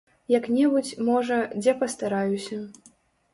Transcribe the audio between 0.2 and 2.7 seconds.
Як-небудзь, можа, дзе пастараюся.